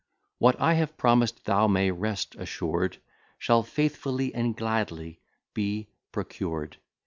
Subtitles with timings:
[0.39, 2.97] What I have promised, thou may'st rest assured
[3.37, 5.19] Shall faithfully and gladly
[5.53, 6.77] be procured.